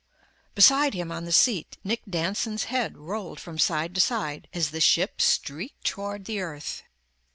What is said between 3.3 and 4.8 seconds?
from side to side as